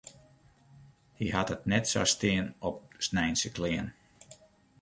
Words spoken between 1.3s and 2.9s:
hat it net sa stean op